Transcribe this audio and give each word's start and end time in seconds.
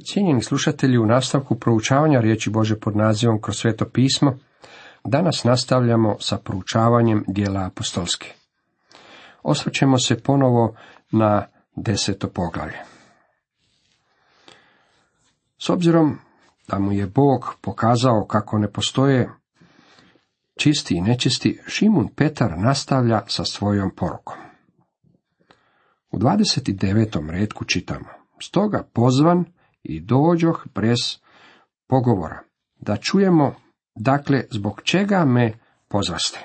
Cijenjeni 0.00 0.42
slušatelji, 0.42 0.98
u 0.98 1.06
nastavku 1.06 1.54
proučavanja 1.58 2.20
riječi 2.20 2.50
Bože 2.50 2.80
pod 2.80 2.96
nazivom 2.96 3.40
kroz 3.40 3.56
sveto 3.56 3.84
pismo, 3.84 4.38
danas 5.04 5.44
nastavljamo 5.44 6.16
sa 6.20 6.38
proučavanjem 6.38 7.24
dijela 7.28 7.66
apostolske. 7.66 8.34
Osvrćemo 9.42 9.98
se 9.98 10.22
ponovo 10.22 10.74
na 11.10 11.46
deseto 11.76 12.28
poglavlje. 12.28 12.78
S 15.58 15.70
obzirom 15.70 16.18
da 16.68 16.78
mu 16.78 16.92
je 16.92 17.06
Bog 17.06 17.54
pokazao 17.60 18.26
kako 18.28 18.58
ne 18.58 18.72
postoje 18.72 19.30
čisti 20.56 20.94
i 20.94 21.00
nečisti, 21.00 21.60
Šimun 21.66 22.08
Petar 22.16 22.58
nastavlja 22.58 23.22
sa 23.26 23.44
svojom 23.44 23.90
porukom. 23.96 24.36
U 26.10 26.18
29. 26.18 27.30
redku 27.30 27.64
čitamo, 27.64 28.08
stoga 28.40 28.88
pozvan 28.92 29.44
i 29.82 30.00
dođoh 30.00 30.66
brez 30.74 30.98
pogovora, 31.88 32.42
da 32.76 32.96
čujemo, 32.96 33.54
dakle, 33.94 34.44
zbog 34.50 34.82
čega 34.82 35.24
me 35.24 35.52
pozvaste. 35.88 36.38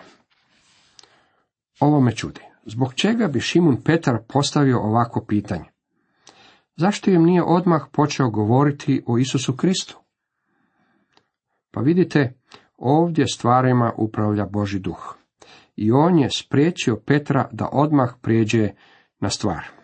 Ovo 1.80 2.02
me 2.02 2.16
čudi. 2.16 2.42
Zbog 2.66 2.94
čega 2.94 3.28
bi 3.28 3.40
Šimun 3.40 3.82
Petar 3.82 4.18
postavio 4.28 4.80
ovako 4.80 5.26
pitanje? 5.28 5.66
Zašto 6.76 7.12
im 7.12 7.24
nije 7.24 7.44
odmah 7.44 7.82
počeo 7.92 8.30
govoriti 8.30 9.04
o 9.08 9.18
Isusu 9.18 9.56
Kristu? 9.56 9.98
Pa 11.72 11.82
vidite, 11.82 12.34
ovdje 12.78 13.26
stvarima 13.28 13.94
upravlja 13.98 14.46
Boži 14.46 14.80
duh. 14.80 15.16
I 15.76 15.92
on 15.92 16.20
je 16.20 16.30
spriječio 16.30 16.96
Petra 17.06 17.50
da 17.52 17.70
odmah 17.72 18.14
prijeđe 18.22 18.70
na 19.20 19.30
stvar. 19.30 19.77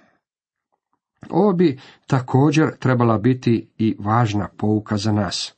Ovo 1.29 1.53
bi 1.53 1.79
također 2.07 2.77
trebala 2.79 3.17
biti 3.17 3.69
i 3.77 3.95
važna 3.99 4.49
pouka 4.57 4.97
za 4.97 5.11
nas. 5.11 5.55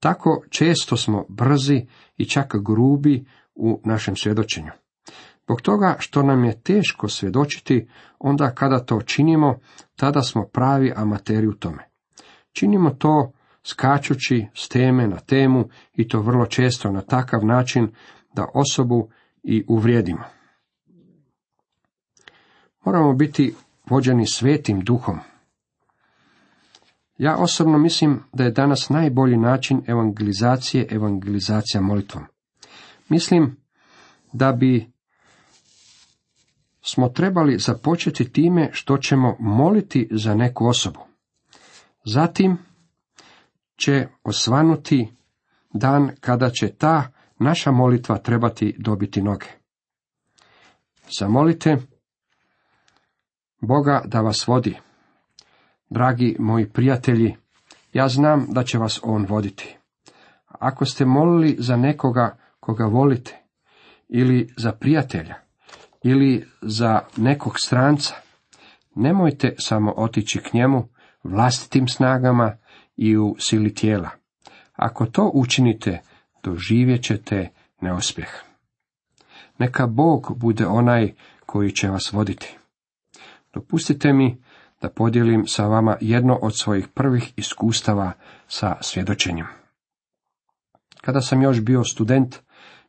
Tako 0.00 0.42
često 0.50 0.96
smo 0.96 1.24
brzi 1.28 1.86
i 2.16 2.24
čak 2.24 2.56
grubi 2.56 3.24
u 3.54 3.80
našem 3.84 4.16
svjedočenju. 4.16 4.70
Zbog 5.44 5.60
toga 5.60 5.96
što 5.98 6.22
nam 6.22 6.44
je 6.44 6.60
teško 6.62 7.08
svjedočiti, 7.08 7.88
onda 8.18 8.50
kada 8.54 8.78
to 8.78 9.02
činimo, 9.02 9.58
tada 9.96 10.22
smo 10.22 10.44
pravi 10.52 10.92
amateri 10.96 11.46
u 11.46 11.54
tome. 11.54 11.88
Činimo 12.52 12.90
to 12.90 13.32
skačući 13.64 14.46
s 14.54 14.68
teme 14.68 15.08
na 15.08 15.16
temu 15.16 15.68
i 15.92 16.08
to 16.08 16.20
vrlo 16.20 16.46
često 16.46 16.92
na 16.92 17.00
takav 17.00 17.44
način 17.44 17.88
da 18.34 18.46
osobu 18.54 19.10
i 19.42 19.64
uvrijedimo. 19.68 20.24
Moramo 22.84 23.12
biti 23.12 23.54
vođeni 23.90 24.26
svetim 24.26 24.80
duhom. 24.80 25.18
Ja 27.18 27.36
osobno 27.36 27.78
mislim 27.78 28.22
da 28.32 28.44
je 28.44 28.50
danas 28.50 28.88
najbolji 28.88 29.36
način 29.36 29.82
evangelizacije 29.86 30.86
evangelizacija 30.90 31.80
molitvom. 31.80 32.24
Mislim 33.08 33.56
da 34.32 34.52
bi 34.52 34.92
smo 36.82 37.08
trebali 37.08 37.58
započeti 37.58 38.32
time 38.32 38.70
što 38.72 38.98
ćemo 38.98 39.36
moliti 39.38 40.08
za 40.10 40.34
neku 40.34 40.66
osobu. 40.66 41.00
Zatim 42.04 42.58
će 43.76 44.06
osvanuti 44.24 45.08
dan 45.72 46.10
kada 46.20 46.50
će 46.50 46.68
ta 46.68 47.12
naša 47.38 47.70
molitva 47.70 48.18
trebati 48.18 48.74
dobiti 48.78 49.22
noge. 49.22 49.46
Zamolite 51.18 51.76
Boga 53.60 54.02
da 54.04 54.20
vas 54.20 54.46
vodi. 54.46 54.76
Dragi 55.90 56.36
moji 56.38 56.68
prijatelji, 56.68 57.36
ja 57.92 58.08
znam 58.08 58.46
da 58.50 58.64
će 58.64 58.78
vas 58.78 59.00
On 59.02 59.26
voditi. 59.28 59.76
Ako 60.46 60.84
ste 60.84 61.04
molili 61.04 61.56
za 61.58 61.76
nekoga 61.76 62.38
koga 62.60 62.84
volite, 62.84 63.42
ili 64.08 64.54
za 64.56 64.72
prijatelja, 64.72 65.34
ili 66.02 66.46
za 66.62 67.00
nekog 67.16 67.52
stranca, 67.58 68.14
nemojte 68.94 69.54
samo 69.58 69.94
otići 69.96 70.38
k 70.38 70.52
njemu 70.52 70.88
vlastitim 71.24 71.88
snagama 71.88 72.56
i 72.96 73.16
u 73.16 73.36
sili 73.38 73.74
tijela. 73.74 74.10
Ako 74.72 75.06
to 75.06 75.30
učinite, 75.34 76.02
doživjet 76.42 77.02
ćete 77.02 77.48
neuspjeh. 77.80 78.28
Neka 79.58 79.86
Bog 79.86 80.32
bude 80.36 80.66
onaj 80.66 81.12
koji 81.46 81.70
će 81.70 81.88
vas 81.88 82.12
voditi. 82.12 82.57
Dopustite 83.54 84.12
mi 84.12 84.42
da 84.80 84.90
podijelim 84.90 85.46
sa 85.46 85.66
vama 85.66 85.96
jedno 86.00 86.38
od 86.42 86.56
svojih 86.56 86.88
prvih 86.88 87.32
iskustava 87.36 88.12
sa 88.48 88.76
svjedočenjem. 88.80 89.46
Kada 91.00 91.20
sam 91.20 91.42
još 91.42 91.60
bio 91.60 91.84
student, 91.84 92.36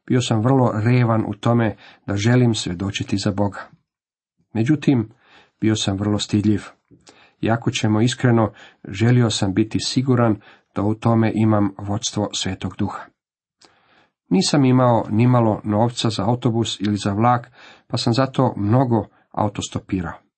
bio 0.07 0.21
sam 0.21 0.41
vrlo 0.41 0.71
revan 0.83 1.23
u 1.27 1.33
tome 1.33 1.75
da 2.05 2.15
želim 2.15 2.55
svjedočiti 2.55 3.17
za 3.17 3.31
Boga. 3.31 3.59
Međutim, 4.53 5.09
bio 5.61 5.75
sam 5.75 5.97
vrlo 5.97 6.19
stidljiv. 6.19 6.63
Jako 7.41 7.71
ćemo 7.71 8.01
iskreno, 8.01 8.53
želio 8.87 9.29
sam 9.29 9.53
biti 9.53 9.79
siguran 9.79 10.41
da 10.75 10.81
u 10.81 10.95
tome 10.95 11.31
imam 11.35 11.69
vodstvo 11.77 12.29
Svetog 12.33 12.75
Duha. 12.77 13.05
Nisam 14.29 14.65
imao 14.65 15.05
nimalo 15.09 15.61
novca 15.63 16.09
za 16.09 16.25
autobus 16.25 16.79
ili 16.79 16.97
za 16.97 17.13
vlak, 17.13 17.51
pa 17.87 17.97
sam 17.97 18.13
zato 18.13 18.53
mnogo 18.57 19.05
autostopirao. 19.31 20.28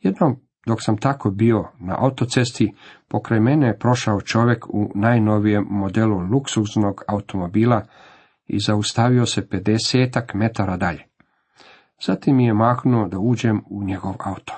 Jednom, 0.00 0.36
dok 0.66 0.78
sam 0.82 0.96
tako 0.96 1.30
bio 1.30 1.64
na 1.78 1.96
autocesti, 1.98 2.74
pokraj 3.08 3.40
mene 3.40 3.66
je 3.66 3.78
prošao 3.78 4.20
čovjek 4.20 4.66
u 4.68 4.92
najnovijem 4.94 5.66
modelu 5.70 6.18
luksuznog 6.18 7.02
automobila 7.08 7.82
i 8.46 8.58
zaustavio 8.66 9.26
se 9.26 9.48
pedesetak 9.48 10.34
metara 10.34 10.76
dalje. 10.76 11.04
Zatim 12.06 12.36
mi 12.36 12.44
je 12.44 12.54
mahnuo 12.54 13.08
da 13.08 13.18
uđem 13.18 13.60
u 13.70 13.84
njegov 13.84 14.14
auto. 14.18 14.54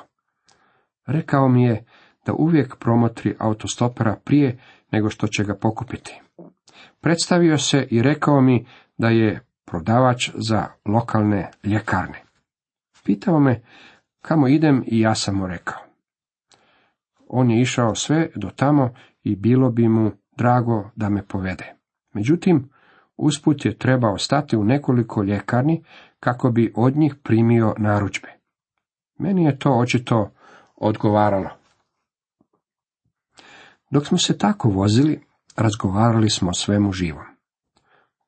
Rekao 1.07 1.49
mi 1.49 1.65
je 1.65 1.85
da 2.27 2.33
uvijek 2.33 2.77
promotri 2.77 3.35
autostopera 3.39 4.17
prije 4.25 4.59
nego 4.93 5.11
što 5.11 5.27
će 5.27 5.45
ga 5.45 5.55
pokupiti. 5.55 6.21
Predstavio 7.01 7.59
se 7.59 7.87
i 7.91 8.03
rekao 8.03 8.41
mi 8.41 8.67
da 8.99 9.09
je 9.09 9.41
prodavač 9.65 10.31
za 10.35 10.67
lokalne 10.87 11.51
ljekarne. 11.65 12.23
Pitao 13.05 13.41
me 13.41 13.63
kamo 14.23 14.49
idem 14.49 14.85
i 14.87 15.01
ja 15.01 15.15
sam 15.15 15.37
mu 15.37 15.47
rekao. 15.47 15.81
On 17.29 17.51
je 17.51 17.61
išao 17.61 17.95
sve 17.95 18.31
do 18.37 18.51
tamo 18.57 18.95
i 19.23 19.37
bilo 19.37 19.71
bi 19.71 19.89
mu 19.89 20.13
drago 20.37 20.91
da 20.97 21.09
me 21.09 21.27
povede. 21.27 21.75
Međutim, 22.13 22.71
usput 23.17 23.65
je 23.65 23.79
trebao 23.79 24.19
stati 24.19 24.57
u 24.57 24.65
nekoliko 24.65 25.23
ljekarni 25.23 25.85
kako 26.21 26.51
bi 26.51 26.73
od 26.77 26.97
njih 26.97 27.15
primio 27.23 27.75
narudžbe. 27.79 28.29
Meni 29.19 29.45
je 29.45 29.59
to 29.59 29.73
očito 29.73 30.31
odgovaralo. 30.77 31.51
Dok 33.91 34.07
smo 34.07 34.19
se 34.19 34.39
tako 34.39 34.69
vozili, 34.69 35.21
razgovarali 35.57 36.31
smo 36.31 36.51
o 36.51 36.55
svemu 36.55 36.93
živom. 36.93 37.25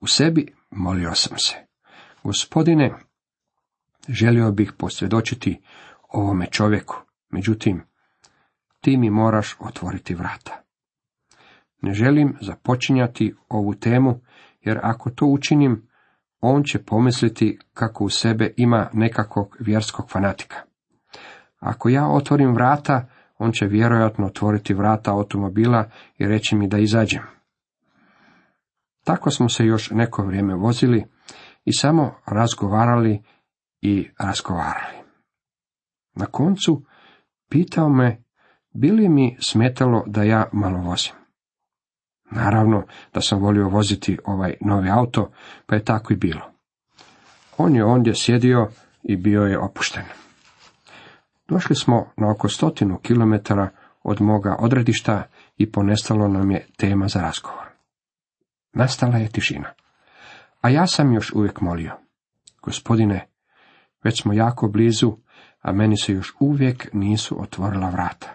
U 0.00 0.06
sebi 0.06 0.54
molio 0.70 1.14
sam 1.14 1.38
se. 1.38 1.54
Gospodine, 2.24 2.94
želio 4.08 4.52
bih 4.52 4.72
posvjedočiti 4.78 5.60
ovome 6.08 6.46
čovjeku, 6.46 6.96
međutim, 7.30 7.82
ti 8.80 8.96
mi 8.96 9.10
moraš 9.10 9.56
otvoriti 9.60 10.14
vrata. 10.14 10.62
Ne 11.82 11.92
želim 11.92 12.36
započinjati 12.40 13.34
ovu 13.48 13.74
temu, 13.74 14.20
jer 14.60 14.78
ako 14.82 15.10
to 15.10 15.26
učinim, 15.26 15.88
on 16.40 16.62
će 16.62 16.84
pomisliti 16.84 17.58
kako 17.74 18.04
u 18.04 18.08
sebe 18.08 18.52
ima 18.56 18.90
nekakvog 18.92 19.56
vjerskog 19.60 20.10
fanatika. 20.10 20.56
Ako 21.58 21.88
ja 21.88 22.08
otvorim 22.08 22.54
vrata, 22.54 23.08
on 23.38 23.52
će 23.52 23.66
vjerojatno 23.66 24.26
otvoriti 24.26 24.74
vrata 24.74 25.12
automobila 25.12 25.90
i 26.18 26.26
reći 26.26 26.56
mi 26.56 26.68
da 26.68 26.78
izađem. 26.78 27.22
Tako 29.04 29.30
smo 29.30 29.48
se 29.48 29.64
još 29.66 29.90
neko 29.90 30.22
vrijeme 30.22 30.54
vozili 30.54 31.04
i 31.64 31.72
samo 31.72 32.14
razgovarali 32.26 33.22
i 33.84 34.10
razgovarali. 34.18 34.96
Na 36.14 36.26
koncu 36.26 36.84
pitao 37.50 37.88
me 37.88 38.24
bi 38.74 38.90
li 38.90 39.08
mi 39.08 39.36
smetalo 39.40 40.04
da 40.06 40.22
ja 40.22 40.48
malo 40.52 40.78
vozim. 40.78 41.12
Naravno 42.30 42.86
da 43.14 43.20
sam 43.20 43.40
volio 43.40 43.68
voziti 43.68 44.18
ovaj 44.24 44.54
novi 44.60 44.90
auto, 44.90 45.30
pa 45.66 45.74
je 45.74 45.84
tako 45.84 46.12
i 46.12 46.16
bilo. 46.16 46.50
On 47.58 47.76
je 47.76 47.84
ondje 47.84 48.14
sjedio 48.14 48.68
i 49.02 49.16
bio 49.16 49.42
je 49.42 49.58
opušten. 49.58 50.04
Došli 51.48 51.76
smo 51.76 52.12
na 52.16 52.30
oko 52.30 52.48
stotinu 52.48 52.98
kilometara 52.98 53.70
od 54.02 54.20
moga 54.20 54.56
odredišta 54.58 55.22
i 55.56 55.72
ponestalo 55.72 56.28
nam 56.28 56.50
je 56.50 56.66
tema 56.76 57.08
za 57.08 57.20
razgovor. 57.20 57.66
Nastala 58.72 59.18
je 59.18 59.28
tišina. 59.28 59.72
A 60.60 60.68
ja 60.68 60.86
sam 60.86 61.12
još 61.12 61.32
uvijek 61.32 61.60
molio. 61.60 61.92
Gospodine, 62.62 63.33
već 64.04 64.22
smo 64.22 64.32
jako 64.32 64.68
blizu, 64.68 65.16
a 65.60 65.72
meni 65.72 65.96
se 65.96 66.12
još 66.12 66.34
uvijek 66.40 66.88
nisu 66.92 67.42
otvorila 67.42 67.90
vrata. 67.90 68.34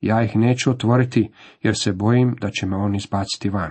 ja 0.00 0.22
ih 0.22 0.36
neću 0.36 0.70
otvoriti, 0.70 1.32
jer 1.62 1.76
se 1.78 1.92
bojim 1.92 2.36
da 2.40 2.50
će 2.50 2.66
me 2.66 2.76
on 2.76 2.94
izbaciti 2.94 3.50
van. 3.50 3.70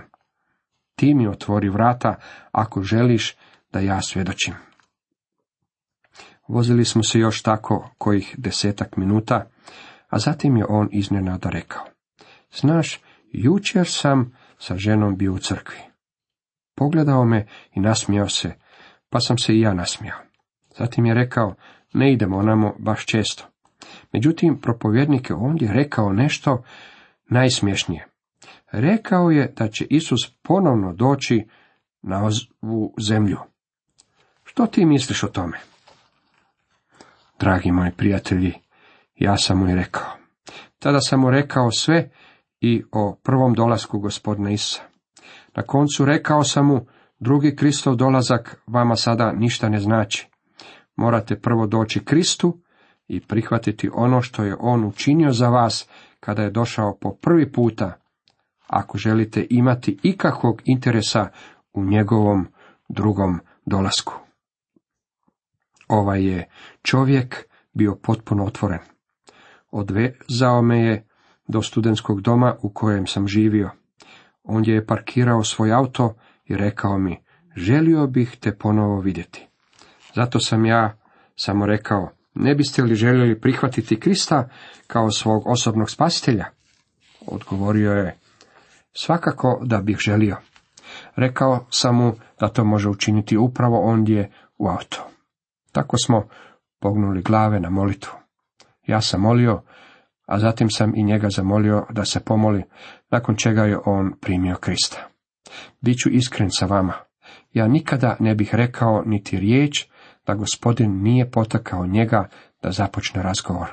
Ti 0.94 1.14
mi 1.14 1.28
otvori 1.28 1.68
vrata, 1.68 2.14
ako 2.52 2.82
želiš 2.82 3.36
da 3.72 3.80
ja 3.80 4.02
svjedočim. 4.02 4.54
Vozili 6.48 6.84
smo 6.84 7.02
se 7.02 7.18
još 7.18 7.42
tako 7.42 7.90
kojih 7.98 8.34
desetak 8.38 8.96
minuta, 8.96 9.50
a 10.08 10.18
zatim 10.18 10.56
je 10.56 10.64
on 10.68 10.88
iznenada 10.92 11.50
rekao. 11.50 11.84
Znaš, 12.60 13.00
jučer 13.32 13.86
sam 13.88 14.36
sa 14.58 14.76
ženom 14.76 15.16
bio 15.16 15.32
u 15.32 15.38
crkvi. 15.38 15.78
Pogledao 16.74 17.24
me 17.24 17.46
i 17.74 17.80
nasmijao 17.80 18.28
se, 18.28 18.54
pa 19.10 19.20
sam 19.20 19.38
se 19.38 19.54
i 19.54 19.60
ja 19.60 19.74
nasmijao. 19.74 20.18
Zatim 20.78 21.06
je 21.06 21.14
rekao, 21.14 21.54
ne 21.92 22.12
idemo 22.12 22.36
onamo 22.36 22.74
baš 22.78 23.06
često. 23.06 23.44
Međutim, 24.12 24.60
propovjednik 24.60 25.30
je 25.30 25.36
ondje 25.36 25.72
rekao 25.72 26.12
nešto 26.12 26.62
najsmješnije. 27.28 28.06
Rekao 28.72 29.30
je 29.30 29.52
da 29.56 29.68
će 29.68 29.86
Isus 29.90 30.30
ponovno 30.42 30.92
doći 30.92 31.46
na 32.02 32.22
ovu 32.62 32.94
zemlju. 33.08 33.38
Što 34.44 34.66
ti 34.66 34.84
misliš 34.84 35.22
o 35.22 35.28
tome? 35.28 35.58
Dragi 37.38 37.72
moji 37.72 37.90
prijatelji, 37.96 38.52
ja 39.14 39.36
sam 39.36 39.58
mu 39.58 39.68
i 39.68 39.74
rekao. 39.74 40.06
Tada 40.78 41.00
sam 41.00 41.20
mu 41.20 41.30
rekao 41.30 41.70
sve 41.70 42.10
i 42.60 42.82
o 42.92 43.16
prvom 43.22 43.54
dolasku 43.54 43.98
gospodina 43.98 44.50
Isa. 44.50 44.82
Na 45.56 45.62
koncu 45.62 46.04
rekao 46.04 46.44
sam 46.44 46.66
mu, 46.66 46.86
drugi 47.18 47.56
Kristov 47.56 47.96
dolazak 47.96 48.62
vama 48.66 48.96
sada 48.96 49.32
ništa 49.32 49.68
ne 49.68 49.78
znači. 49.78 50.28
Morate 50.96 51.40
prvo 51.40 51.66
doći 51.66 52.04
Kristu 52.04 52.58
i 53.08 53.20
prihvatiti 53.20 53.90
ono 53.92 54.22
što 54.22 54.44
je 54.44 54.56
on 54.60 54.84
učinio 54.84 55.32
za 55.32 55.48
vas 55.48 55.88
kada 56.20 56.42
je 56.42 56.50
došao 56.50 56.96
po 57.00 57.14
prvi 57.14 57.52
puta, 57.52 57.92
ako 58.66 58.98
želite 58.98 59.46
imati 59.50 59.98
ikakvog 60.02 60.62
interesa 60.64 61.28
u 61.72 61.84
njegovom 61.84 62.46
drugom 62.88 63.40
dolasku. 63.66 64.14
Ovaj 65.88 66.24
je 66.24 66.48
čovjek 66.82 67.44
bio 67.72 67.96
potpuno 68.02 68.44
otvoren. 68.44 68.78
Odvezao 69.70 70.62
me 70.62 70.80
je 70.80 71.08
do 71.48 71.62
studentskog 71.62 72.20
doma 72.20 72.56
u 72.62 72.70
kojem 72.70 73.06
sam 73.06 73.28
živio. 73.28 73.70
Ondje 74.44 74.74
je 74.74 74.86
parkirao 74.86 75.44
svoj 75.44 75.72
auto 75.72 76.14
i 76.44 76.56
rekao 76.56 76.98
mi, 76.98 77.22
želio 77.56 78.06
bih 78.06 78.36
te 78.40 78.58
ponovo 78.58 79.00
vidjeti. 79.00 79.46
Zato 80.16 80.40
sam 80.40 80.66
ja 80.66 80.96
samo 81.36 81.66
rekao, 81.66 82.10
ne 82.34 82.54
biste 82.54 82.82
li 82.82 82.94
željeli 82.94 83.40
prihvatiti 83.40 84.00
Krista 84.00 84.48
kao 84.86 85.10
svog 85.10 85.46
osobnog 85.46 85.90
spasitelja? 85.90 86.44
Odgovorio 87.26 87.92
je, 87.92 88.16
svakako 88.92 89.60
da 89.64 89.80
bih 89.80 89.96
želio. 89.98 90.36
Rekao 91.16 91.66
sam 91.70 91.96
mu 91.96 92.12
da 92.40 92.48
to 92.48 92.64
može 92.64 92.88
učiniti 92.88 93.36
upravo 93.36 93.80
ondje 93.80 94.30
u 94.58 94.68
auto. 94.68 95.06
Tako 95.72 95.96
smo 95.98 96.28
pognuli 96.80 97.22
glave 97.22 97.60
na 97.60 97.70
molitvu. 97.70 98.12
Ja 98.86 99.00
sam 99.00 99.20
molio, 99.20 99.62
a 100.26 100.38
zatim 100.38 100.70
sam 100.70 100.92
i 100.96 101.02
njega 101.02 101.28
zamolio 101.30 101.86
da 101.90 102.04
se 102.04 102.20
pomoli, 102.20 102.62
nakon 103.10 103.36
čega 103.36 103.62
je 103.62 103.78
on 103.84 104.12
primio 104.20 104.56
Krista. 104.56 105.08
Biću 105.80 106.10
iskren 106.10 106.48
sa 106.50 106.66
vama. 106.66 106.94
Ja 107.52 107.68
nikada 107.68 108.16
ne 108.20 108.34
bih 108.34 108.54
rekao 108.54 109.02
niti 109.06 109.38
riječ 109.38 109.86
da 110.26 110.34
gospodin 110.34 111.02
nije 111.02 111.30
potakao 111.30 111.86
njega 111.86 112.28
da 112.62 112.70
započne 112.70 113.22
razgovor. 113.22 113.68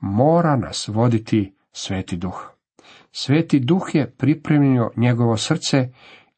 Mora 0.00 0.56
nas 0.56 0.88
voditi 0.88 1.56
sveti 1.72 2.16
duh. 2.16 2.50
Sveti 3.12 3.60
duh 3.60 3.94
je 3.94 4.10
pripremio 4.10 4.90
njegovo 4.96 5.36
srce 5.36 5.88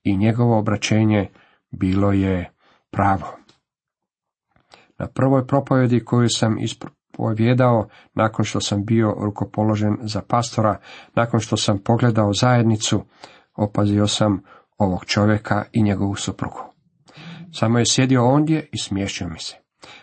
i 0.03 0.17
njegovo 0.17 0.59
obraćenje 0.59 1.31
bilo 1.71 2.13
je 2.13 2.53
pravo. 2.91 3.27
Na 4.99 5.07
prvoj 5.07 5.47
propovjedi 5.47 6.05
koju 6.05 6.29
sam 6.29 6.59
ispovjedao 6.59 7.89
nakon 8.15 8.45
što 8.45 8.61
sam 8.61 8.85
bio 8.85 9.15
rukopoložen 9.21 9.97
za 10.03 10.23
pastora, 10.29 10.81
nakon 11.15 11.41
što 11.41 11.57
sam 11.57 11.79
pogledao 11.79 12.33
zajednicu, 12.33 13.05
opazio 13.57 14.07
sam 14.07 14.43
ovog 14.79 15.05
čovjeka 15.05 15.65
i 15.73 15.83
njegovu 15.83 16.15
suprugu. 16.15 16.68
Samo 17.53 17.79
je 17.79 17.87
sjedio 17.87 18.27
ondje 18.27 18.69
i 18.73 18.79
smiješio 18.79 19.29
mi 19.29 19.39
se. 19.39 19.57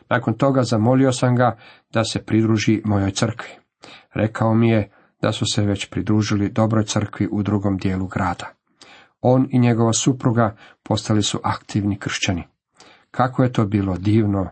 Nakon 0.09 0.33
toga 0.33 0.63
zamolio 0.63 1.11
sam 1.11 1.35
ga 1.35 1.57
da 1.93 2.03
se 2.03 2.25
pridruži 2.25 2.81
mojoj 2.85 3.11
crkvi. 3.11 3.49
Rekao 4.13 4.53
mi 4.53 4.69
je 4.69 4.91
da 5.21 5.31
su 5.31 5.45
se 5.53 5.61
već 5.61 5.89
pridružili 5.89 6.49
dobroj 6.49 6.85
crkvi 6.85 7.27
u 7.31 7.43
drugom 7.43 7.77
dijelu 7.77 8.07
grada. 8.07 8.49
On 9.21 9.47
i 9.51 9.59
njegova 9.59 9.93
supruga 9.93 10.55
postali 10.83 11.23
su 11.23 11.39
aktivni 11.43 11.99
kršćani. 11.99 12.43
Kako 13.11 13.43
je 13.43 13.53
to 13.53 13.65
bilo 13.65 13.97
divno 13.97 14.49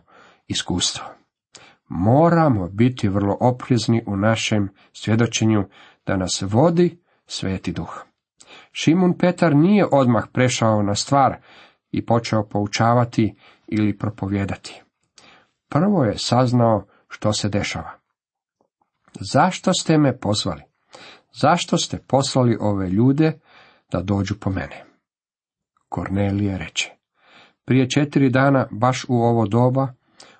iskustvo. 0.47 1.05
Moramo 1.87 2.69
biti 2.69 3.07
vrlo 3.07 3.37
oprezni 3.39 4.03
u 4.07 4.17
našem 4.17 4.69
svjedočenju 4.93 5.65
da 6.05 6.17
nas 6.17 6.43
vodi 6.47 6.97
sveti 7.25 7.71
duh. 7.71 8.05
Šimun 8.71 9.17
Petar 9.17 9.55
nije 9.55 9.85
odmah 9.91 10.23
prešao 10.33 10.83
na 10.83 10.95
stvar 10.95 11.37
i 11.93 12.05
počeo 12.05 12.47
poučavati 12.47 13.35
ili 13.67 13.97
propovijedati. 13.97 14.81
Prvo 15.69 16.03
je 16.03 16.17
saznao 16.17 16.85
što 17.07 17.33
se 17.33 17.49
dešava. 17.49 17.91
Zašto 19.33 19.73
ste 19.73 19.97
me 19.97 20.17
pozvali? 20.17 20.61
Zašto 21.41 21.77
ste 21.77 21.97
poslali 22.07 22.57
ove 22.59 22.89
ljude 22.89 23.39
da 23.91 24.01
dođu 24.01 24.35
po 24.39 24.49
mene? 24.49 24.85
Kornelije 25.89 26.57
reče. 26.57 26.91
Prije 27.65 27.89
četiri 27.89 28.29
dana, 28.29 28.67
baš 28.71 29.05
u 29.09 29.15
ovo 29.15 29.47
doba, 29.47 29.93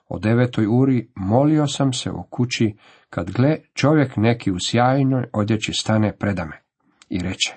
o 0.07 0.19
devetoj 0.19 0.67
uri, 0.69 1.09
molio 1.15 1.67
sam 1.67 1.93
se 1.93 2.11
u 2.11 2.23
kući, 2.23 2.77
kad 3.09 3.31
gle 3.31 3.57
čovjek 3.73 4.17
neki 4.17 4.51
u 4.51 4.57
sjajnoj 4.59 5.25
odjeći 5.33 5.73
stane 5.73 6.17
predame. 6.17 6.61
I 7.09 7.19
reče, 7.19 7.53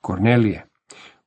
Kornelije, 0.00 0.66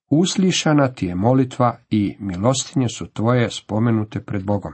uslišana 0.09 0.87
ti 0.87 1.05
je 1.05 1.15
molitva 1.15 1.77
i 1.89 2.15
milostinje 2.19 2.89
su 2.89 3.07
tvoje 3.07 3.49
spomenute 3.49 4.23
pred 4.23 4.45
Bogom. 4.45 4.73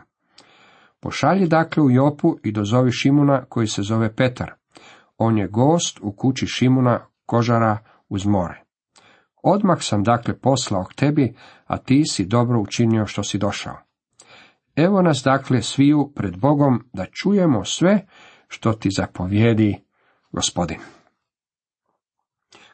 Pošalji 1.00 1.48
dakle 1.48 1.84
u 1.84 1.92
Jopu 1.92 2.38
i 2.44 2.52
dozovi 2.52 2.92
Šimuna 2.92 3.46
koji 3.50 3.68
se 3.68 3.82
zove 3.82 4.16
Petar. 4.16 4.54
On 5.18 5.38
je 5.38 5.48
gost 5.48 6.00
u 6.02 6.12
kući 6.12 6.48
Šimuna 6.48 7.06
kožara 7.26 7.78
uz 8.10 8.26
more. 8.26 8.62
Odmah 9.44 9.78
sam 9.82 10.04
dakle 10.04 10.40
poslao 10.40 10.84
k 10.84 10.94
tebi, 10.94 11.36
a 11.66 11.78
ti 11.78 12.04
si 12.06 12.26
dobro 12.26 12.62
učinio 12.62 13.06
što 13.06 13.24
si 13.24 13.38
došao. 13.38 13.78
Evo 14.76 15.02
nas 15.02 15.22
dakle 15.26 15.62
sviju 15.62 16.12
pred 16.16 16.38
Bogom 16.38 16.84
da 16.94 17.06
čujemo 17.06 17.66
sve 17.66 18.06
što 18.48 18.74
ti 18.74 18.90
zapovijedi 18.98 19.84
gospodin. 20.32 20.80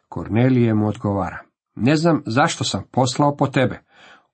Kornelije 0.09 0.73
mu 0.73 0.87
odgovara. 0.87 1.50
Ne 1.75 1.95
znam 1.95 2.23
zašto 2.25 2.63
sam 2.63 2.83
poslao 2.91 3.35
po 3.35 3.47
tebe, 3.47 3.79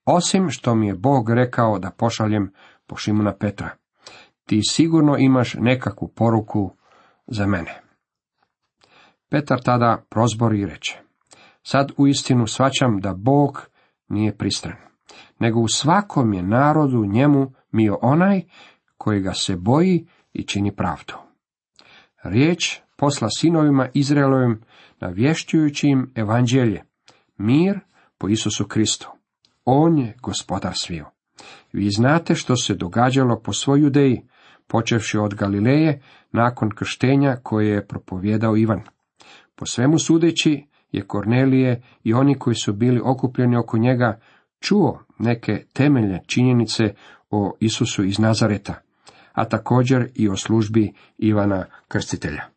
osim 0.06 0.50
što 0.50 0.76
mi 0.76 0.88
je 0.88 0.96
Bog 0.96 1.30
rekao 1.30 1.80
da 1.80 1.92
pošaljem 1.92 2.54
po 2.88 2.96
Šimuna 2.96 3.36
Petra. 3.40 3.70
Ti 4.46 4.62
sigurno 4.70 5.18
imaš 5.18 5.54
nekakvu 5.60 6.08
poruku 6.08 6.72
za 7.28 7.46
mene. 7.46 7.82
Petar 9.30 9.62
tada 9.62 10.06
prozbori 10.10 10.60
i 10.60 10.66
reče. 10.66 11.00
Sad 11.64 11.92
u 11.98 12.08
istinu 12.08 12.48
svaćam 12.48 13.00
da 13.00 13.14
Bog 13.14 13.70
nije 14.08 14.38
pristran, 14.38 14.76
nego 15.40 15.60
u 15.60 15.68
svakom 15.68 16.34
je 16.34 16.44
narodu 16.44 17.06
njemu 17.06 17.52
mio 17.72 17.98
onaj 18.02 18.42
koji 18.98 19.22
ga 19.22 19.34
se 19.34 19.56
boji 19.56 20.08
i 20.34 20.48
čini 20.48 20.76
pravdu. 20.76 21.14
Riječ 22.24 22.80
posla 22.98 23.28
sinovima 23.30 23.88
Izraelovim 23.94 24.62
navješćujući 25.00 25.88
im 25.88 26.12
evanđelje, 26.16 26.84
mir 27.38 27.80
po 28.18 28.30
Isusu 28.30 28.66
Kristu. 28.66 29.10
On 29.66 29.98
je 29.98 30.16
gospodar 30.22 30.74
sviju. 30.76 31.06
Vi 31.74 31.90
znate 31.90 32.36
što 32.36 32.56
se 32.56 32.76
događalo 32.76 33.40
po 33.40 33.54
svoj 33.54 33.82
judeji, 33.82 34.22
počevši 34.68 35.18
od 35.18 35.36
Galileje, 35.36 36.02
nakon 36.32 36.70
krštenja 36.70 37.36
koje 37.44 37.68
je 37.68 37.88
propovjedao 37.88 38.58
Ivan. 38.58 38.82
Po 39.56 39.66
svemu 39.66 40.00
sudeći 40.00 40.66
je 40.92 41.08
Kornelije 41.08 41.82
i 42.04 42.14
oni 42.14 42.40
koji 42.40 42.56
su 42.56 42.74
bili 42.74 43.02
okupljeni 43.04 43.58
oko 43.58 43.78
njega 43.78 44.20
čuo 44.60 45.04
neke 45.20 45.66
temeljne 45.74 46.24
činjenice 46.28 46.84
o 47.30 47.56
Isusu 47.60 48.04
iz 48.04 48.20
Nazareta, 48.20 48.74
a 49.34 49.46
također 49.46 50.10
i 50.16 50.30
o 50.30 50.36
službi 50.36 50.94
Ivana 51.18 51.66
Krstitelja. 51.88 52.57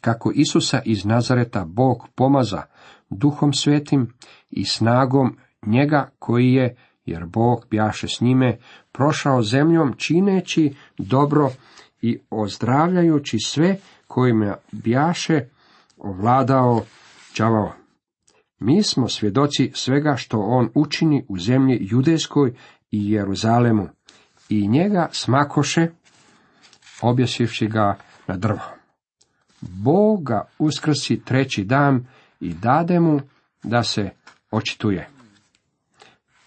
Kako 0.00 0.32
Isusa 0.34 0.80
iz 0.84 1.04
Nazareta 1.04 1.64
Bog 1.64 2.08
pomaza 2.14 2.62
duhom 3.10 3.52
svetim 3.52 4.12
i 4.50 4.64
snagom 4.64 5.36
njega 5.66 6.10
koji 6.18 6.52
je, 6.52 6.76
jer 7.04 7.26
Bog 7.26 7.66
bjaše 7.70 8.08
s 8.08 8.20
njime, 8.20 8.58
prošao 8.92 9.42
zemljom 9.42 9.94
čineći 9.96 10.74
dobro 10.98 11.50
i 12.02 12.18
ozdravljajući 12.30 13.38
sve 13.38 13.76
kojima 14.06 14.56
bjaše 14.72 15.40
ovladao 15.98 16.82
đavao. 17.38 17.72
Mi 18.58 18.82
smo 18.82 19.08
svjedoci 19.08 19.70
svega 19.74 20.16
što 20.16 20.38
on 20.38 20.70
učini 20.74 21.24
u 21.28 21.38
zemlji 21.38 21.78
Judejskoj 21.80 22.54
i 22.90 23.10
Jeruzalemu 23.12 23.88
i 24.48 24.68
njega 24.68 25.08
smakoše, 25.12 25.88
objesivši 27.02 27.66
ga 27.66 27.96
na 28.26 28.36
drvo. 28.36 28.79
Bog 29.60 30.24
ga 30.24 30.48
uskrsi 30.58 31.20
treći 31.24 31.64
dan 31.64 32.06
i 32.40 32.54
dade 32.54 33.00
mu 33.00 33.20
da 33.62 33.82
se 33.82 34.10
očituje. 34.50 35.08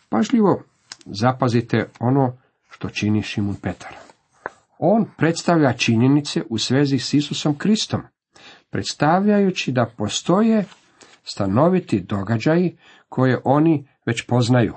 Pažljivo 0.09 0.63
zapazite 1.05 1.89
ono 1.99 2.37
što 2.69 2.89
čini 2.89 3.21
Šimun 3.21 3.55
Petar. 3.55 3.93
On 4.79 5.05
predstavlja 5.17 5.73
činjenice 5.73 6.41
u 6.49 6.57
svezi 6.57 6.99
s 6.99 7.13
Isusom 7.13 7.57
Kristom, 7.57 8.01
predstavljajući 8.69 9.71
da 9.71 9.85
postoje 9.97 10.65
stanoviti 11.23 11.99
događaji 11.99 12.77
koje 13.09 13.41
oni 13.43 13.87
već 14.05 14.25
poznaju. 14.27 14.73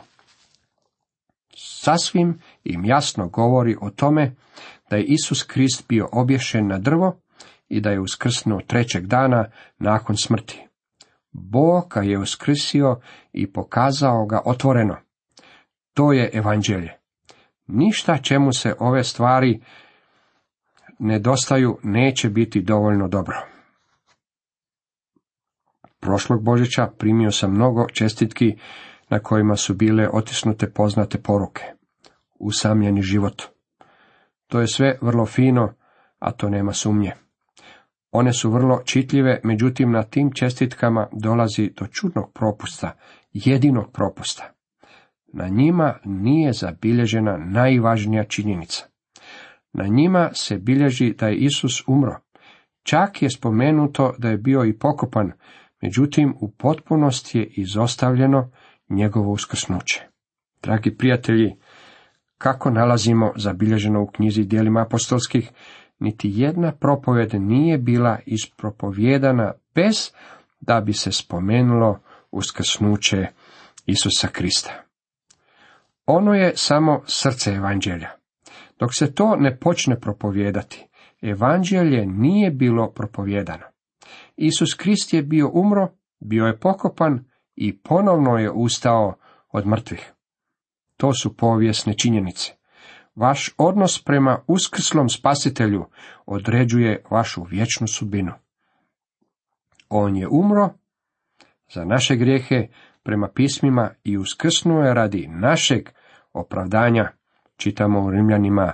Sasvim 1.57 2.39
im 2.65 2.85
jasno 2.85 3.29
govori 3.29 3.77
o 3.81 3.91
tome 3.91 4.35
da 4.91 4.97
je 4.97 5.05
Isus 5.05 5.43
Krist 5.43 5.85
bio 5.89 6.09
obješen 6.13 6.67
na 6.67 6.79
drvo 6.79 7.17
i 7.69 7.81
da 7.81 7.91
je 7.91 8.01
uskrsnuo 8.01 8.61
trećeg 8.67 9.07
dana 9.07 9.45
nakon 9.79 10.17
smrti. 10.17 10.67
Bog 11.33 11.95
je 12.03 12.19
uskrsio 12.19 13.01
i 13.33 13.53
pokazao 13.53 14.27
ga 14.27 14.43
otvoreno. 14.45 14.97
To 15.95 16.13
je 16.13 16.31
evanđelje. 16.33 16.93
Ništa 17.67 18.19
čemu 18.19 18.53
se 18.53 18.75
ove 18.79 19.05
stvari 19.05 19.61
nedostaju 20.99 21.79
neće 21.83 22.31
biti 22.31 22.63
dovoljno 22.63 23.09
dobro. 23.09 23.47
Prošlog 26.01 26.45
Božića 26.45 26.87
primio 26.99 27.31
sam 27.31 27.51
mnogo 27.51 27.87
čestitki 27.93 28.57
na 29.09 29.19
kojima 29.19 29.57
su 29.57 29.75
bile 29.75 30.09
otisnute 30.13 30.71
poznate 30.71 31.23
poruke. 31.23 31.63
Usamljeni 32.39 33.03
život. 33.03 33.43
To 34.47 34.61
je 34.61 34.67
sve 34.67 34.99
vrlo 35.03 35.27
fino, 35.27 35.75
a 36.19 36.33
to 36.33 36.49
nema 36.49 36.73
sumnje. 36.73 37.13
One 38.11 38.33
su 38.33 38.51
vrlo 38.51 38.83
čitljive, 38.85 39.41
međutim 39.45 39.91
na 39.91 40.03
tim 40.03 40.33
čestitkama 40.33 41.09
dolazi 41.13 41.71
do 41.79 41.87
čudnog 41.87 42.33
propusta, 42.33 42.97
jedinog 43.33 43.93
propusta. 43.93 44.53
Na 45.33 45.49
njima 45.49 45.95
nije 46.05 46.53
zabilježena 46.53 47.37
najvažnija 47.37 48.25
činjenica. 48.25 48.87
Na 49.73 49.87
njima 49.87 50.31
se 50.35 50.59
bilježi 50.59 51.15
da 51.19 51.29
je 51.29 51.37
Isus 51.37 51.83
umro. 51.87 52.21
Čak 52.83 53.23
je 53.23 53.31
spomenuto 53.31 54.15
da 54.19 54.29
je 54.29 54.37
bio 54.37 54.65
i 54.65 54.79
pokopan, 54.79 55.33
međutim 55.83 56.35
u 56.41 56.51
potpunosti 56.51 57.39
je 57.39 57.47
izostavljeno 57.47 58.51
njegovo 58.89 59.33
uskrsnuće. 59.33 60.03
Dragi 60.63 60.97
prijatelji, 60.97 61.57
kako 62.39 62.71
nalazimo 62.71 63.33
zabilježeno 63.37 64.03
u 64.03 64.07
knjizi 64.07 64.45
dijelima 64.45 64.83
apostolskih, 64.83 65.51
niti 65.99 66.31
jedna 66.35 66.73
propovjed 66.73 67.35
nije 67.35 67.79
bila 67.79 68.19
ispropovjedana 68.27 69.53
bez 69.75 70.11
da 70.61 70.81
bi 70.81 70.93
se 70.93 71.13
spomenulo 71.13 72.01
uskrsnuće 72.31 73.27
Isusa 73.87 74.29
Krista. 74.29 74.83
Ono 76.07 76.35
je 76.35 76.53
samo 76.57 77.03
srce 77.07 77.51
evanđelja. 77.51 78.11
Dok 78.79 78.95
se 78.95 79.15
to 79.15 79.37
ne 79.37 79.59
počne 79.59 80.01
propovijedati, 80.01 80.87
evanđelje 81.23 82.07
nije 82.07 82.51
bilo 82.51 82.91
propovjedano. 82.91 83.65
Isus 84.37 84.75
Krist 84.75 85.15
je 85.15 85.23
bio 85.23 85.51
umro, 85.53 85.89
bio 86.21 86.45
je 86.45 86.59
pokopan 86.59 87.25
i 87.55 87.79
ponovno 87.79 88.39
je 88.39 88.51
ustao 88.51 89.15
od 89.53 89.67
mrtvih. 89.67 90.13
To 90.97 91.15
su 91.15 91.37
povijesne 91.37 91.95
činjenice. 91.95 92.56
Vaš 93.17 93.55
odnos 93.59 94.05
prema 94.05 94.39
uskrslom 94.47 95.09
spasitelju 95.09 95.85
određuje 96.27 97.03
vašu 97.11 97.43
vječnu 97.43 97.87
sudbinu. 97.87 98.33
On 99.89 100.17
je 100.17 100.29
umro 100.29 100.71
za 101.75 101.85
naše 101.85 102.17
grijehe 102.17 102.69
prema 103.03 103.29
pismima 103.29 103.91
i 104.05 104.17
uskrsnuo 104.19 104.83
je 104.83 104.95
radi 104.95 105.29
našeg 105.29 105.89
opravdanja, 106.33 107.09
čitamo 107.57 108.05
u 108.05 108.11
Rimljanima 108.11 108.73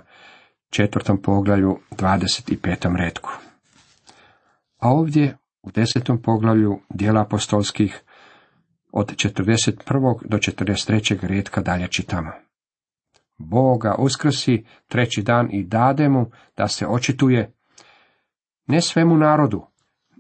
četvrtom 0.71 1.23
poglavlju 1.23 1.79
25. 1.91 2.97
redku. 2.97 3.31
A 4.79 4.89
ovdje 4.89 5.37
u 5.63 5.71
desetom 5.71 6.23
poglavlju 6.23 6.81
dijela 6.89 7.21
apostolskih 7.21 8.03
od 8.93 9.15
41. 9.15 10.19
do 10.25 10.37
43. 10.37 11.27
redka 11.27 11.61
dalje 11.61 11.89
čitamo. 11.89 12.31
Boga 13.39 13.95
uskrsi 13.99 14.65
treći 14.89 15.23
dan 15.23 15.49
i 15.53 15.65
dade 15.65 16.09
mu 16.09 16.31
da 16.57 16.69
se 16.69 16.87
očituje 16.87 17.53
ne 18.67 18.81
svemu 18.81 19.17
narodu, 19.17 19.67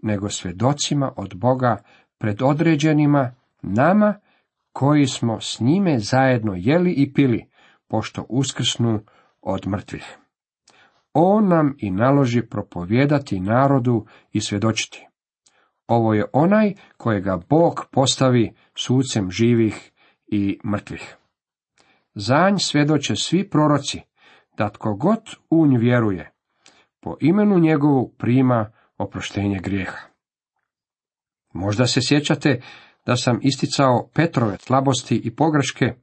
nego 0.03 0.29
svjedocima 0.29 1.13
od 1.17 1.35
Boga 1.37 1.83
predodređenima 2.19 3.35
nama 3.63 4.15
koji 4.73 5.07
smo 5.07 5.41
s 5.41 5.61
njime 5.61 5.99
zajedno 5.99 6.53
jeli 6.57 6.93
i 6.93 7.13
pili, 7.13 7.49
pošto 7.89 8.27
uskrsnu 8.29 9.01
od 9.43 9.67
mrtvih. 9.67 10.19
On 11.13 11.49
nam 11.49 11.75
i 11.79 11.91
naloži 11.91 12.43
propovjedati 12.43 13.41
narodu 13.41 14.07
i 14.33 14.41
svjedočiti. 14.41 15.07
Ovo 15.87 16.15
je 16.15 16.25
onaj 16.33 16.75
kojega 16.97 17.41
Bog 17.49 17.87
postavi 17.91 18.53
sucem 18.75 19.31
živih 19.31 19.93
i 20.27 20.59
mrtvih. 20.65 21.17
Zanj 22.15 22.59
svjedoče 22.59 23.17
svi 23.17 23.49
proroci, 23.51 24.01
da 24.59 24.69
tko 24.69 24.95
god 24.95 25.21
u 25.51 25.67
nj 25.67 25.79
vjeruje, 25.79 26.31
po 27.01 27.17
imenu 27.21 27.59
njegovu 27.59 28.15
prima 28.19 28.73
oproštenje 28.99 29.59
grijeha. 29.63 29.99
Možda 31.53 31.87
se 31.87 32.01
sjećate 32.03 32.61
da 33.07 33.17
sam 33.17 33.39
isticao 33.43 34.09
Petrove 34.15 34.57
slabosti 34.59 35.21
i 35.25 35.35
pogreške, 35.37 35.95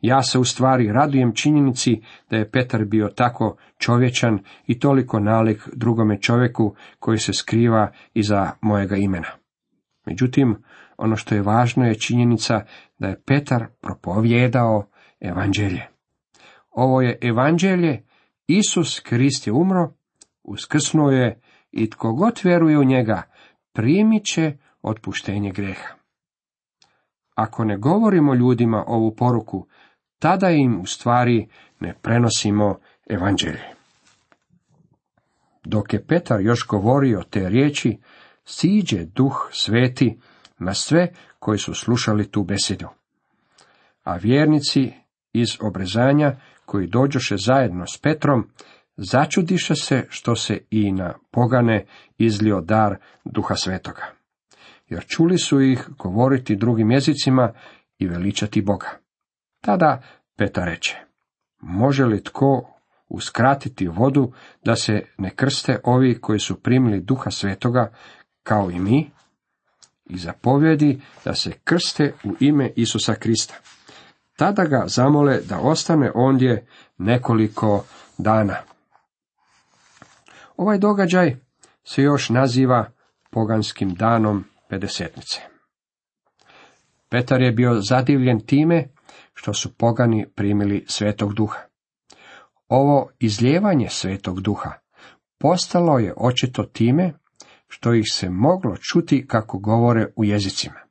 ja 0.00 0.22
se 0.22 0.38
u 0.38 0.44
stvari 0.44 0.92
radujem 0.92 1.34
činjenici 1.34 2.02
da 2.30 2.36
je 2.36 2.50
Petar 2.50 2.84
bio 2.84 3.08
tako 3.08 3.56
čovječan 3.78 4.38
i 4.66 4.78
toliko 4.78 5.20
nalik 5.20 5.68
drugome 5.72 6.20
čovjeku 6.20 6.74
koji 6.98 7.18
se 7.18 7.32
skriva 7.32 7.92
iza 8.14 8.50
mojega 8.60 8.96
imena. 8.96 9.28
Međutim, 10.06 10.56
ono 10.96 11.16
što 11.16 11.34
je 11.34 11.42
važno 11.42 11.86
je 11.86 11.98
činjenica 11.98 12.64
da 12.98 13.08
je 13.08 13.22
Petar 13.26 13.66
propovjedao 13.80 14.86
evanđelje. 15.24 15.88
Ovo 16.70 17.02
je 17.02 17.18
evanđelje, 17.20 18.02
Isus 18.46 19.00
Krist 19.00 19.46
je 19.46 19.52
umro, 19.52 19.92
uskrsnuo 20.42 21.10
je 21.10 21.40
i 21.72 21.90
tko 21.90 22.12
god 22.12 22.40
vjeruje 22.44 22.78
u 22.78 22.84
njega, 22.84 23.22
primit 23.72 24.24
će 24.24 24.56
otpuštenje 24.82 25.50
greha. 25.50 25.94
Ako 27.34 27.64
ne 27.64 27.76
govorimo 27.76 28.34
ljudima 28.34 28.84
ovu 28.86 29.16
poruku, 29.16 29.66
tada 30.18 30.50
im 30.50 30.80
u 30.80 30.86
stvari 30.86 31.48
ne 31.80 31.94
prenosimo 32.02 32.78
evanđelje. 33.06 33.74
Dok 35.64 35.92
je 35.92 36.06
Petar 36.06 36.40
još 36.40 36.66
govorio 36.66 37.22
te 37.30 37.48
riječi, 37.48 37.98
siđe 38.44 39.04
duh 39.04 39.48
sveti 39.52 40.18
na 40.58 40.74
sve 40.74 41.12
koji 41.38 41.58
su 41.58 41.74
slušali 41.74 42.30
tu 42.30 42.42
besedu. 42.42 42.88
A 44.04 44.16
vjernici 44.16 44.92
iz 45.34 45.48
obrezanja, 45.60 46.36
koji 46.66 46.86
dođoše 46.86 47.36
zajedno 47.36 47.86
s 47.86 47.98
Petrom, 47.98 48.50
začudiše 48.96 49.74
se 49.74 50.06
što 50.08 50.36
se 50.36 50.58
i 50.70 50.92
na 50.92 51.14
pogane 51.30 51.86
izlio 52.18 52.60
dar 52.60 52.96
duha 53.24 53.54
svetoga 53.54 54.14
jer 54.88 55.04
čuli 55.06 55.38
su 55.38 55.60
ih 55.60 55.88
govoriti 55.98 56.56
drugim 56.56 56.90
jezicima 56.90 57.52
i 57.98 58.06
veličati 58.06 58.62
Boga. 58.62 58.90
Tada 59.60 60.02
Peta 60.36 60.64
reče, 60.64 60.96
može 61.60 62.04
li 62.04 62.22
tko 62.22 62.70
uskratiti 63.08 63.88
vodu 63.88 64.32
da 64.64 64.76
se 64.76 65.02
ne 65.18 65.30
krste 65.30 65.78
ovi 65.84 66.20
koji 66.20 66.38
su 66.38 66.62
primili 66.62 67.00
duha 67.00 67.30
svetoga 67.30 67.92
kao 68.42 68.70
i 68.70 68.78
mi 68.78 69.10
i 70.04 70.18
zapovjedi 70.18 71.00
da 71.24 71.34
se 71.34 71.52
krste 71.64 72.12
u 72.24 72.34
ime 72.40 72.70
Isusa 72.76 73.14
Krista. 73.14 73.54
Tada 74.36 74.64
ga 74.64 74.84
zamole 74.86 75.40
da 75.40 75.58
ostane 75.58 76.10
ondje 76.14 76.66
nekoliko 76.98 77.84
dana. 78.18 78.56
Ovaj 80.56 80.78
događaj 80.78 81.36
se 81.84 82.02
još 82.02 82.28
naziva 82.28 82.90
poganskim 83.30 83.94
danom 83.94 84.44
pedesetnice. 84.68 85.40
Petar 87.08 87.42
je 87.42 87.52
bio 87.52 87.80
zadivljen 87.80 88.46
time 88.46 88.88
što 89.34 89.54
su 89.54 89.74
pogani 89.74 90.26
primili 90.34 90.84
svetog 90.88 91.34
duha. 91.34 91.60
Ovo 92.68 93.10
izljevanje 93.18 93.88
svetog 93.88 94.40
duha 94.40 94.72
postalo 95.38 95.98
je 95.98 96.14
očito 96.16 96.62
time 96.62 97.12
što 97.68 97.94
ih 97.94 98.04
se 98.12 98.30
moglo 98.30 98.76
čuti 98.76 99.26
kako 99.26 99.58
govore 99.58 100.06
u 100.16 100.24
jezicima. 100.24 100.83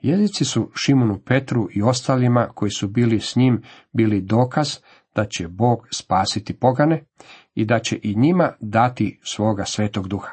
Jezici 0.00 0.44
su 0.44 0.70
Šimunu 0.74 1.18
Petru 1.26 1.68
i 1.74 1.82
ostalima 1.82 2.48
koji 2.54 2.70
su 2.70 2.88
bili 2.88 3.20
s 3.20 3.36
njim 3.36 3.62
bili 3.92 4.20
dokaz 4.20 4.76
da 5.14 5.24
će 5.26 5.48
Bog 5.48 5.88
spasiti 5.92 6.58
pogane 6.58 7.04
i 7.54 7.64
da 7.64 7.78
će 7.78 7.98
i 8.02 8.14
njima 8.14 8.52
dati 8.60 9.20
svoga 9.22 9.64
svetog 9.64 10.08
duha. 10.08 10.32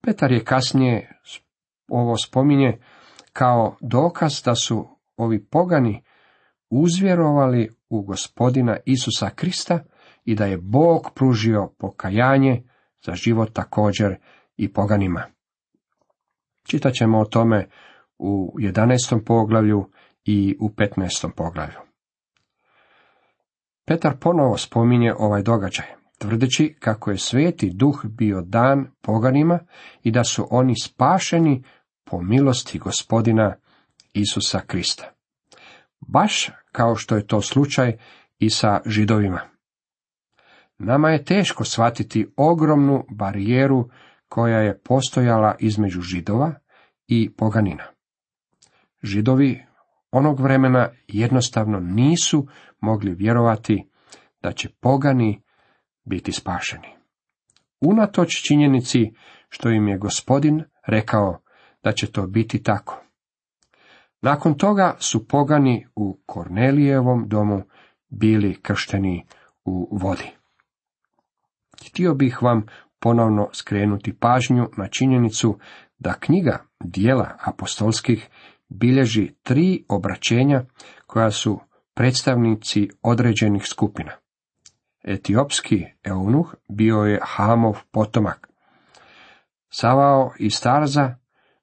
Petar 0.00 0.32
je 0.32 0.44
kasnije 0.44 1.20
ovo 1.88 2.16
spominje 2.16 2.78
kao 3.32 3.76
dokaz 3.80 4.42
da 4.44 4.54
su 4.54 4.88
ovi 5.16 5.44
pogani 5.44 6.02
uzvjerovali 6.70 7.70
u 7.88 8.02
gospodina 8.02 8.76
Isusa 8.84 9.30
Krista 9.30 9.84
i 10.24 10.34
da 10.34 10.44
je 10.46 10.58
Bog 10.58 11.10
pružio 11.14 11.72
pokajanje 11.78 12.62
za 13.06 13.14
život 13.14 13.52
također 13.52 14.16
i 14.56 14.72
poganima. 14.72 15.22
Čitat 16.62 16.92
ćemo 16.92 17.20
o 17.20 17.24
tome 17.24 17.68
u 18.18 18.54
11. 18.58 19.24
poglavlju 19.24 19.90
i 20.24 20.56
u 20.60 20.68
15. 20.68 21.30
poglavlju. 21.36 21.78
Petar 23.86 24.16
ponovo 24.20 24.56
spominje 24.56 25.14
ovaj 25.18 25.42
događaj, 25.42 25.86
tvrdeći 26.18 26.76
kako 26.78 27.10
je 27.10 27.18
sveti 27.18 27.70
duh 27.74 28.04
bio 28.04 28.40
dan 28.40 28.86
poganima 29.02 29.58
i 30.02 30.10
da 30.10 30.24
su 30.24 30.46
oni 30.50 30.74
spašeni 30.82 31.64
po 32.04 32.22
milosti 32.22 32.78
gospodina 32.78 33.54
Isusa 34.12 34.60
Krista. 34.60 35.12
Baš 36.00 36.50
kao 36.72 36.96
što 36.96 37.16
je 37.16 37.26
to 37.26 37.40
slučaj 37.40 37.96
i 38.38 38.50
sa 38.50 38.80
židovima. 38.86 39.40
Nama 40.78 41.10
je 41.10 41.24
teško 41.24 41.64
shvatiti 41.64 42.32
ogromnu 42.36 43.04
barijeru 43.10 43.88
koja 44.28 44.58
je 44.58 44.78
postojala 44.78 45.54
između 45.58 46.00
židova 46.00 46.54
i 47.08 47.30
poganina. 47.36 47.95
Židovi 49.02 49.62
onog 50.10 50.40
vremena 50.40 50.88
jednostavno 51.08 51.80
nisu 51.80 52.46
mogli 52.80 53.14
vjerovati 53.14 53.88
da 54.42 54.52
će 54.52 54.68
pogani 54.80 55.42
biti 56.04 56.32
spašeni. 56.32 56.88
Unatoč 57.80 58.42
činjenici 58.46 59.12
što 59.48 59.70
im 59.70 59.88
je 59.88 59.98
gospodin 59.98 60.64
rekao 60.86 61.40
da 61.82 61.92
će 61.92 62.12
to 62.12 62.26
biti 62.26 62.62
tako. 62.62 63.02
Nakon 64.22 64.54
toga 64.54 64.96
su 64.98 65.28
pogani 65.28 65.86
u 65.96 66.20
Kornelijevom 66.26 67.28
domu 67.28 67.62
bili 68.08 68.62
kršteni 68.62 69.26
u 69.64 69.98
vodi. 69.98 70.30
Htio 71.88 72.14
bih 72.14 72.42
vam 72.42 72.66
ponovno 73.00 73.48
skrenuti 73.52 74.18
pažnju 74.18 74.68
na 74.76 74.88
činjenicu 74.88 75.58
da 75.98 76.14
knjiga 76.14 76.64
dijela 76.84 77.36
apostolskih 77.44 78.28
bilježi 78.68 79.34
tri 79.42 79.84
obraćenja 79.88 80.64
koja 81.06 81.30
su 81.30 81.60
predstavnici 81.94 82.88
određenih 83.02 83.66
skupina. 83.66 84.12
Etiopski 85.04 85.84
eunuh 86.04 86.54
bio 86.68 86.96
je 86.96 87.20
Hamov 87.22 87.78
potomak. 87.90 88.48
Savao 89.68 90.32
i 90.38 90.50
Starza 90.50 91.14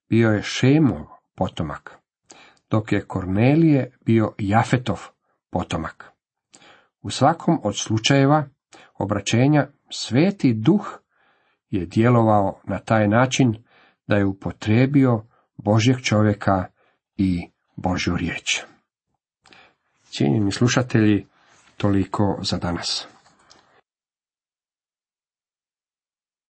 bio 0.09 0.29
je 0.29 0.41
Šemov 0.41 1.05
potomak, 1.35 1.97
dok 2.69 2.91
je 2.91 3.05
Kornelije 3.05 3.97
bio 4.05 4.33
Jafetov 4.37 4.99
potomak. 5.49 6.11
U 7.01 7.09
svakom 7.09 7.59
od 7.63 7.77
slučajeva 7.77 8.45
obraćenja 8.97 9.67
sveti 9.89 10.53
duh 10.53 10.99
je 11.69 11.85
djelovao 11.85 12.61
na 12.63 12.79
taj 12.79 13.07
način 13.07 13.63
da 14.07 14.15
je 14.15 14.25
upotrebio 14.25 15.23
Božjeg 15.57 16.01
čovjeka 16.01 16.65
i 17.23 17.47
Božju 17.75 18.17
riječ. 18.17 18.61
Cijenjeni 20.05 20.51
slušatelji, 20.51 21.25
toliko 21.77 22.39
za 22.41 22.57
danas. 22.57 23.07